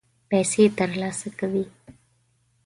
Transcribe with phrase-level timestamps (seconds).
[0.29, 1.65] پیسې ترلاسه کوي.